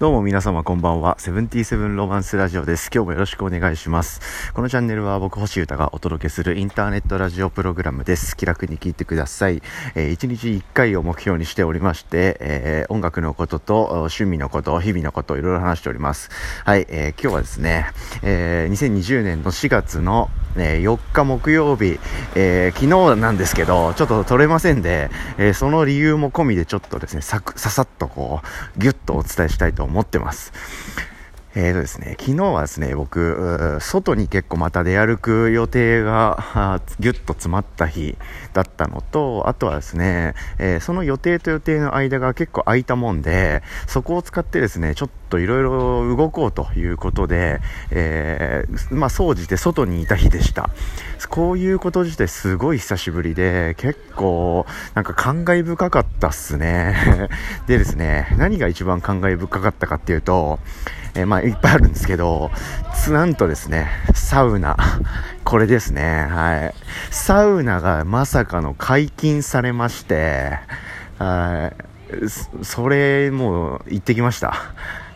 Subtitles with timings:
[0.00, 1.16] どうも皆様こんばんは。
[1.20, 2.90] セブンティーセブンロマンスラジオです。
[2.92, 4.52] 今日もよろしくお願いします。
[4.52, 8.36] このチャンネルは僕星歌がお届けするインターネットラジオプログラムです。
[8.36, 9.62] 気楽に聞いてください。
[9.94, 16.28] えー、1日1回を目標にしておりまして、えー音楽のことと趣味のこと、日々のこと、いろいろ話しております。
[16.64, 17.86] はい、えー今日はですね、
[18.22, 21.98] えー2020年の4月の、えー4日木曜日、
[22.34, 28.40] えー昨日なんですけど、ちょっと撮れませんで、えーその理由も込みでちょっとですね、さささっとこ
[28.76, 30.52] う、ぎゅっとお伝えしたいと思ってます。
[31.56, 38.16] えーとですね、昨日はですね、僕、外に結構また出歩く予定が、あーぎゅっと詰まった日
[38.52, 47.60] だったのと、あとはですね、えーその予定と予定の間が結構空いたもんで、そこを使ってですね、ちょっといろいろ動こうということで、
[47.92, 50.70] えーまあ、総じて外にいた日でした。
[51.28, 57.28] こういうこと自体すごい久しぶりで、結構、なんか感慨深かったっすね。
[57.68, 60.58] でですね、何が一番感慨深かったかっていうと、
[61.16, 62.50] えーまあ、いっぱいあるんですけど、
[62.92, 64.76] つなんとですね、サウナ。
[65.44, 66.74] これですね、はい。
[67.10, 70.58] サウナがまさかの解禁されまして、
[71.18, 72.64] はい。
[72.64, 74.54] それ、もう、行ってきました。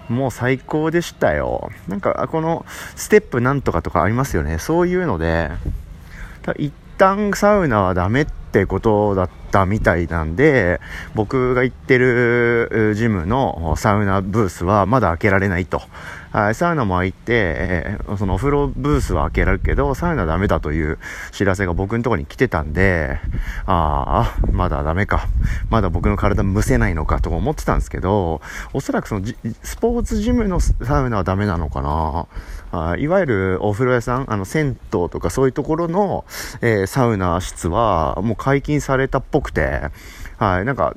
[0.08, 1.70] もう最高でしたよ。
[1.88, 4.58] なんか、この、ステップなんとかとかありますよね。
[4.58, 5.50] そういうので、
[6.58, 10.80] 一旦サウナはダメってってことだったみたいなんで、
[11.14, 15.82] 僕が行ってるジムのサウナブースはまだ開けられないと。
[16.38, 17.18] はいサウナも開いて、
[17.58, 20.98] えーそのお風呂ブースは開けられるけど、サウナダメだという
[21.32, 23.18] 知らせが僕のところに来てたんで、
[23.66, 25.26] ああ、まだダメか。
[25.68, 28.40] まだ僕の体蒸せないのかと思ってたんですけど、
[28.72, 29.26] おそらくその
[29.64, 32.28] スポーツジムのサウナはダメなのかな。
[32.70, 34.74] あいわゆるお風呂屋さん、あの銭湯
[35.08, 36.24] とかそういうところの、
[36.60, 39.90] えーサウナ室はもう解禁されたっぽくて、
[40.38, 40.94] はい、なんか、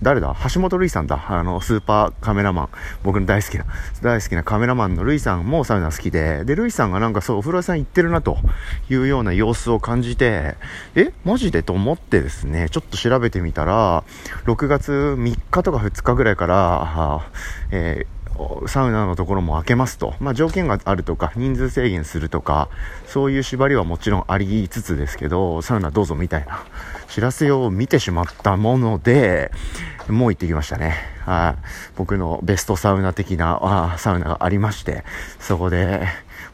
[0.00, 0.36] 誰だ？
[0.54, 1.24] 橋本類さんだ。
[1.28, 2.68] あの、スーパーカメラマン。
[3.02, 3.64] 僕の大好きな、
[4.00, 8.38] 大好きなカメラマンの瑠衣さんもサウナ好きで、で、瑠衣さんがなんかそう、お風呂屋さん行ってるなと。
[8.88, 10.54] いうような様子を感じて、
[10.94, 11.12] え？
[11.24, 14.04] マジでと思ってですね、ちょっと調べてみたら、
[14.44, 17.28] 6月3日とか2日ぐらいから、
[17.72, 18.15] えー
[18.66, 22.68] サウナのところも開けますと、まあ、条件があるとか人数制限するとか
[23.06, 26.64] そういう縛りはもちろんありつつですけどサウナどうぞみたいな
[27.08, 29.50] 知らせを見てしまったもので
[30.08, 30.94] もう行ってきましたね。
[31.24, 31.62] はい。
[31.96, 35.04] 僕のベストサウナ的なあサウナがありまして
[35.40, 36.06] そこで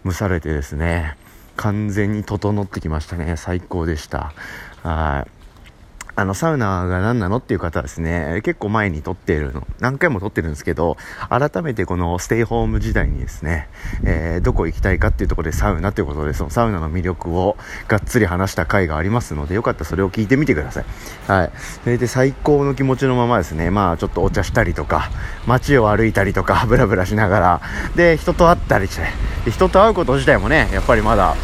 [0.05, 1.17] 蒸されてですね
[1.57, 3.37] 完全に整ってきましたね。
[3.37, 4.33] 最高でした。
[4.83, 5.42] はい。
[6.15, 10.99] あの、サウナが何なのっていう方はですね、結構前に撮っているの、何回も撮ってるんですけど、
[11.31, 13.69] 改めてこのステイホーム時代にですね、
[14.05, 17.57] えーどこ行きたいかっていうところでサウナということで、そのサウナの魅力を
[17.89, 20.85] がっつり話した回がありますので、よかったらそれを聞いてみてください。
[21.29, 21.51] はい。
[21.85, 25.11] それで最高の気持ちのままですね、まあちょっとお茶したりとか、
[25.47, 27.61] 街を歩いたりとか、ブラブラしながら、
[27.97, 31.37] で、人と会ったりして、人と会うこと自体もね、やっぱりまだ、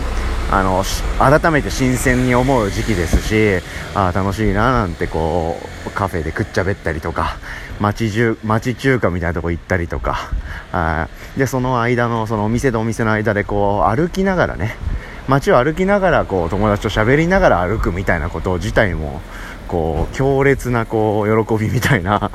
[0.51, 0.83] あの
[1.19, 3.63] 改めて新鮮に思う時期ですし
[3.95, 7.37] あー楽しいななんてこうカフェでくっちゃべったりとか
[7.81, 10.31] 町中町中華みたいなとこ行ったりとか
[10.73, 14.75] あでその間のそのお店とお店の間でこう歩きながらね
[15.29, 19.21] 街を歩きながらこう友達と喋りながら歩くみたいなこと自体も
[19.69, 22.31] こう強烈なこう喜びみたいな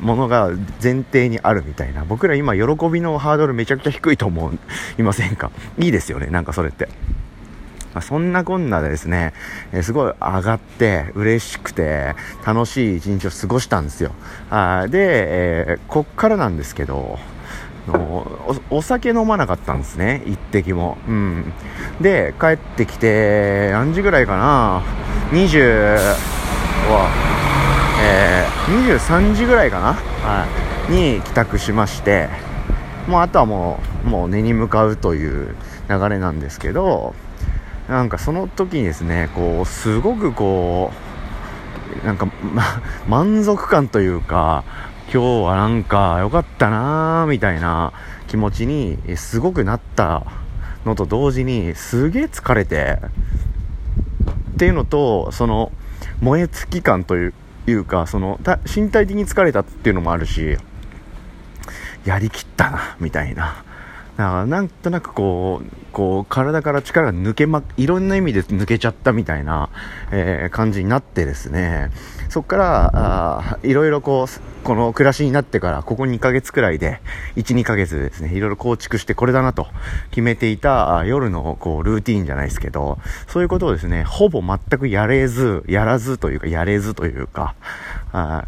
[0.00, 0.50] ものが
[0.82, 4.52] 前提にあるみたいな僕ら今喜びのハードルめちゃくちゃ低いと思
[4.98, 5.52] いませんか？
[5.78, 6.88] いいですよねなんかそれって。
[7.94, 9.32] まあ、そんなこんなでですね、
[9.72, 12.14] えすごい上がって嬉しくて
[12.46, 14.12] 楽しい一日を過ごしたんですよ。
[14.50, 14.98] あで、
[15.72, 17.18] えーこっからなんですけど、
[17.88, 18.26] の
[18.70, 20.98] おお酒飲まなかったんですね、一滴も。
[21.08, 21.52] うん。
[22.00, 24.82] で、帰ってきて、何時ぐらいかな、
[25.32, 27.10] 20は、
[28.02, 30.46] えー23時ぐらいかな、は
[30.88, 32.28] い、に帰宅しまして、
[33.08, 35.56] もうあとはもう、もう寝に向かうという
[35.88, 37.14] 流れなんですけど、
[37.90, 40.92] なんかその時にですね、こう、すごくこ
[42.04, 42.62] う、なんか、ま、
[43.08, 44.62] 満足感というか、
[45.12, 47.92] 今日はなんか良かったなーみたいな
[48.28, 50.22] 気持ちにすごくなった
[50.86, 53.00] のと同時に、すげえ疲れて、
[54.52, 55.72] っていうのと、その、
[56.20, 57.34] 燃え尽き感という
[57.66, 58.38] いうか、その、
[58.72, 60.56] 身体的に疲れたっていうのもあるし、
[62.04, 63.64] やりきったな、みたいな。
[64.20, 69.70] だかなんとなくこう、こう、体から力が抜けま、いろんな意味で抜けちゃったみたいな、
[70.12, 71.90] えー感じになってですね、
[72.28, 77.00] そっから、あいろいろこう、この暮らしになってから、ここ2ヶ月くらいで、
[77.36, 79.68] 1、2ヶ月ですね、いろいろ構築してこれだなと
[80.10, 87.54] 決めていた夜のこう、ルーティーンじゃないですけど、そういうことをですね、ほぼ全くやれず、やらずというか、やれずというか、
[88.12, 88.44] あ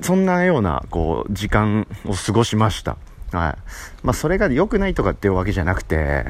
[0.00, 2.96] そんなような、こう、時間を過ごしました。
[3.32, 3.56] はい。
[4.02, 6.24] まあ、それが良くないとかっていうわけじゃなくて、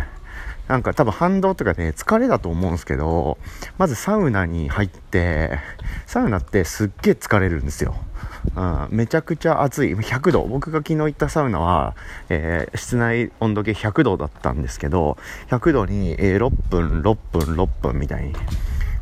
[0.69, 3.39] なんか多分反動とかね、疲れだと思うんですけど、
[3.79, 5.59] まずサウナに入って、
[6.07, 7.95] サウナってすっげえ疲れるんですよ。
[8.55, 9.95] うん、めちゃくちゃ暑い。
[9.95, 10.43] 100度。
[10.45, 11.95] 僕が昨日行ったサウナは、
[12.29, 15.19] えー、室内温度計100度だったんですけど、
[15.51, 18.35] 100度に、えー、6分、6分、6分みたいに。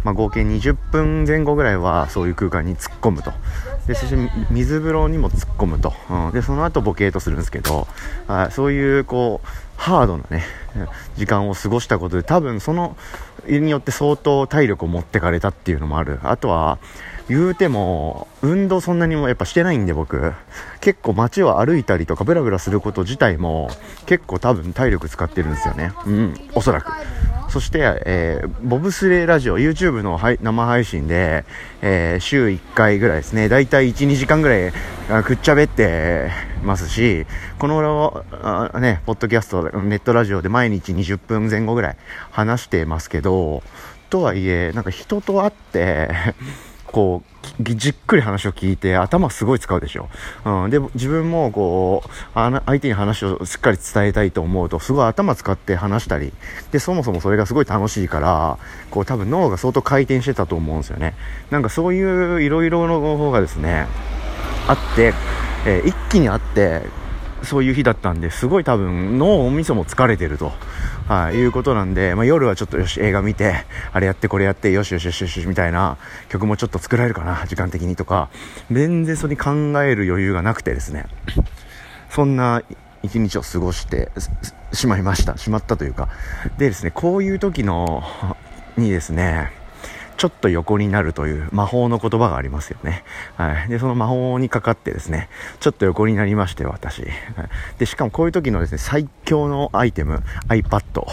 [0.04, 3.32] まあ、合計20分前後ぐらいはそういう空間に突っ込むと。
[3.86, 4.16] で、そして
[4.50, 5.92] 水風呂にも突っ込むと。
[6.10, 7.88] うん、で、その後ボケーとするんですけど、
[8.28, 10.44] あそういう、こう、ハードなね、
[11.16, 12.96] 時間を過ごしたことで、多分その、
[13.46, 16.20] によって相当体力を持ってかれたっていうのもある。
[16.22, 16.78] あとは、
[17.28, 20.34] 言うても、運動そんなにもやっぱしてないんで僕、
[20.80, 23.70] 結構街を歩いたりとかブラブラすること自体も
[24.04, 25.92] 結構多分体力使ってるんですよね。
[26.06, 26.92] うん、おそらく。
[27.54, 31.44] そして、えー、ボブスレーラジオ、YouTube の生配信で、
[31.82, 34.72] えー、週1回ぐらいですね、だいたい1、2時間ぐらい
[35.22, 36.32] くっちゃべって
[36.64, 37.26] ますし、
[37.60, 41.96] この、あね、ポッドキャスト、ネットラジオで毎日20分前後ぐらい
[42.32, 43.62] 話してますけど、
[44.10, 46.10] とはいえ、なんか人と会って
[46.94, 47.25] こ
[47.58, 50.08] う、じっくり話を聞いて頭すごい使うでしょ。
[50.44, 50.70] うん。
[50.70, 56.32] で、自分もこう、相手に話をしっかり伝えたいと思うと、すごい頭使って話したり、
[56.70, 58.58] で、そもそもそれがすごい楽しいから、
[58.93, 61.17] こう多分脳が相当回転してたと思うんですよね。
[61.50, 63.88] なんかそういういろいろの方がですね、
[64.69, 65.14] あって、
[65.67, 66.82] えー、一気にあって、
[67.43, 70.52] そういう日だったんで、すごい多分脳みそも疲れてると。
[71.06, 75.98] はい、いうことなんで、まあ、夜はちょっとよし、映画見て、あれやってこれやって、よしよしよしよし、みたいな
[76.30, 78.30] 曲もちょっと作られるかな、時間的にとか、
[78.70, 79.50] 全然それに考
[79.82, 81.06] える余裕がなくてですね、
[82.08, 82.62] そんな
[83.02, 84.10] 一日を過ごして
[84.72, 85.36] しまいました。
[85.36, 86.08] しまったというか。
[86.56, 88.02] でですね、こういう時の、
[88.78, 89.52] にですね、
[90.16, 93.05] ちょっと横になるという魔法の言葉がありますよね。
[93.37, 93.69] はい。
[93.69, 95.28] で、その魔法にかかってですね、
[95.61, 97.02] ちょっと横になりまして、私。
[97.02, 97.11] はい、
[97.78, 101.06] で、しかもこういう時のですね、最強のアイテム、iPad。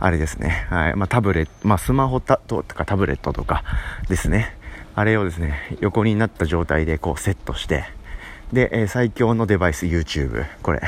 [0.00, 0.66] あれですね。
[0.70, 0.96] はい。
[0.96, 3.64] まあ、タブレット、まあ、スマホとかタブレットとか
[4.08, 4.56] ですね。
[4.94, 7.84] あれをですね、横になった状態でこうセットして、
[8.52, 10.46] で、えー、最強のデバイス YouTube。
[10.62, 10.80] これ。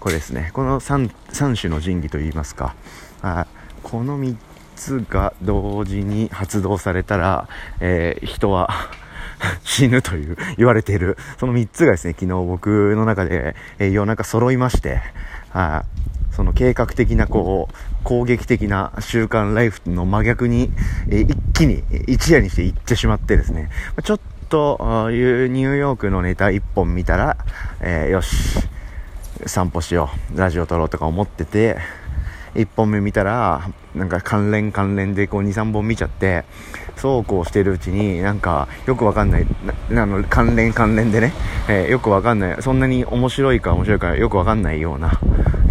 [0.00, 0.50] これですね。
[0.52, 2.74] この 3, 3種の神器といいますか。
[3.22, 3.46] あ
[3.82, 4.36] この3
[4.74, 7.48] つが同時に発動されたら、
[7.80, 8.68] えー、人は
[9.64, 15.00] 死ぬという 言われている、その3つがですね、昨日僕の中で、えー、夜中揃いまして、
[15.52, 15.84] あ
[16.30, 17.74] その計画的なこう、
[18.04, 20.72] 攻撃的な習慣ライフの真逆に、
[21.08, 23.68] えー、一気に一夜にして行ってしまってですね、
[24.02, 24.78] ちょっと
[25.10, 27.36] ニューヨークのネタ1本見たら、
[27.80, 28.58] えー、よし、
[29.46, 31.76] 散歩しよう、ラジオ撮ろうとか思ってて、
[32.54, 36.44] 1本目見たら、なんか関連関連でこう2、3本見ちゃって、
[36.96, 39.46] そうこうしてるうちに、なんかよくわかんない、
[39.90, 41.32] なの関連関連でね、
[41.68, 45.18] えー、よくわかんない、そんなに面白いか面白いかよくわかんないような、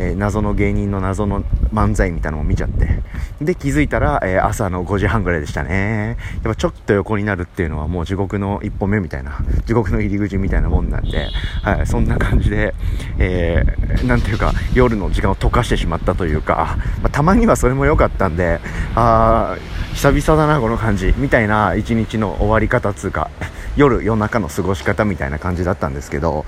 [0.02, 3.04] えー、謎の芸人の謎の漫才みたいなのを見ちゃって、
[3.40, 6.18] で、気づいたら、えー、朝の5時半ぐらいでしたね。
[6.44, 11.30] やっぱちょっと横になるっていうのはもう地獄の一歩目みたいな、地獄の入り口みたいなもんなんで、
[11.62, 12.74] はい、そんな感じで、
[13.20, 18.60] えー、なんていうか、夜の時間を溶かしてしまったというか、まあ、たまにはそれも良かったんで、
[18.96, 23.30] あー、久々だな、この感じ、みたいな一日の終わり方つうか、
[23.76, 26.46] 夜、夜中の過ごし方みたいな感じだったんですけど、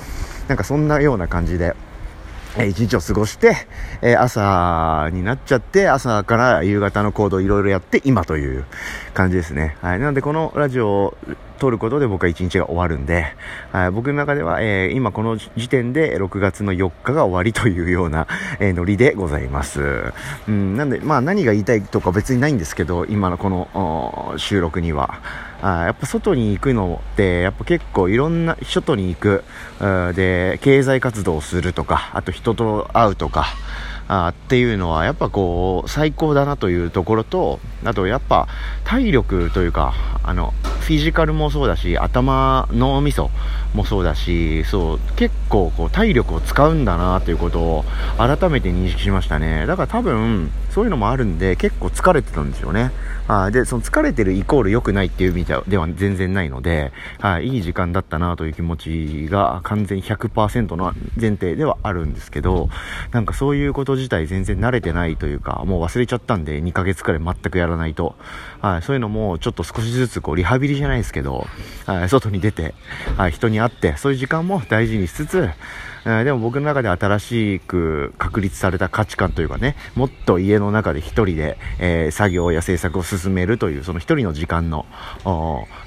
[0.47, 1.75] なんかそんなような感じで、
[2.61, 3.55] 一日を過ごして、
[4.01, 8.65] え朝になっちゃって、朝から夕方の行動いろいろやって、今という
[9.13, 9.75] 感じですね。
[9.81, 9.99] はい。
[9.99, 11.17] なので、このラジオ
[11.63, 13.37] 撮ることで僕は一日が終わるんで、
[13.71, 18.27] はい、僕の中では、えー、今この時点で6月の4日が終わりというような、
[18.59, 20.11] えー、ノリでございます。
[20.49, 25.21] うん、なんで、まあ何が言いたいとか別にないんですけど、今のこの収録には。
[25.61, 29.45] あやっぱ外に行くのって、やっぱ結構いろんな、外に行く、
[30.13, 33.45] で、経済活動をするとか、あと人と会うとか、
[34.07, 38.47] あっていうのはやっぱこう最高だなというところとあとやっぱ
[38.83, 39.93] 体力というか
[40.23, 43.31] あのフィジカルもそうだし頭脳みそ
[43.73, 47.85] もそうだしそう結構こう体力を使うんだなということを
[48.17, 49.65] 改めて認識しましたね。
[49.65, 52.91] だから多分そういうのもあるんで結構疲れてたんですよね。
[53.27, 62.69] あでその疲れてるイコール良くないっていう意味では全然ないので、はい、いい時間だったなという気持ちが完全100%の前提ではあるんですけど
[63.11, 68.15] なんかそういうこと自体全然慣れてないというかもう忘れちゃったんで2ヶ月くらい全くやらないと、
[68.61, 71.47] はい、そういうのもちょっと少しずつこうリハビリじゃないですけど、
[71.85, 72.73] はい、外に出て、
[73.17, 75.49] はい、人に会って、そういう時間も大事にしつつ、
[76.05, 84.85] えでも僕の中で新しく確立された価値観というかね、もっと家の中で一人で、えー、作業や制作を進めるという、その一人の時間の、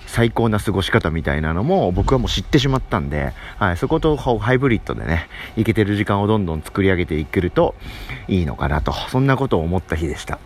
[0.06, 7.74] 最高な過ごし方みたいなのも僕はもう知ってしまったんで、はい、そことハイブリッドでね、いけてる時間をどんどん作り上げていけると
[8.28, 10.38] いいのかなと、そんなことを思った日でした。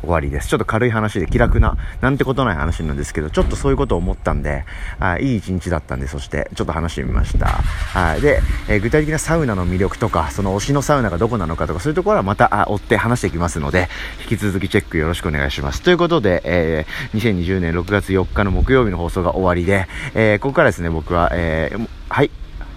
[0.00, 0.48] 終わりです。
[0.48, 4.64] ちょっと軽い話で気楽な、なんてことない話なんですけど、ちょっとそういうことを思ったんで、
[4.98, 7.46] あいい一日だったんで、そしてちょっと話してみました。
[7.46, 8.20] はい。
[8.20, 13.88] で、えー、具体的なサウナの魅力とか、その推しのサウナがどこなのかとか、そういうところはまた、追って話していきますので、
[14.22, 15.82] 引き続きチェックよろしくお願いします。
[15.82, 22.30] ということで、えー、2020年6月4日の木曜日の放送が終わりで、えー、ここからですね、僕は、えー、はい、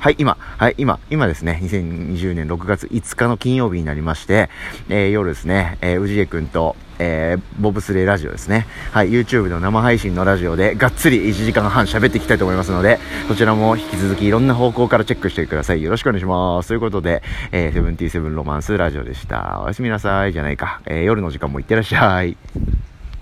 [0.04, 4.50] はい、今、はい、今、今ですね、2020年6月5日の金曜日になりまして、
[4.90, 8.68] えー、夜ですね、えー、氏家くんと、えー、ボブスレーラジオですね。
[8.92, 15.82] はい、YouTube の生配信のラジオでがっつり1時間半喋っていきたいと思いますので、そちらも引き続きいろんな方向からチェックしてください。
[15.82, 16.68] よろしくお願いします。
[16.68, 19.62] ということで、えー、77ロマンスラジオでした。
[19.64, 20.34] おやすみなさい。
[20.34, 20.82] じゃないか。
[20.86, 22.36] えー、夜の時間もいってらっしゃい。